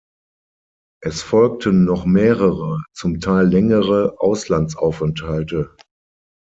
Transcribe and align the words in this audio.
Es 1.03 1.21
folgten 1.21 1.85
noch 1.85 2.05
mehrere, 2.05 2.83
zum 2.91 3.19
Teil 3.19 3.45
längere, 3.47 4.15
Auslandsaufenthalte. 4.19 5.77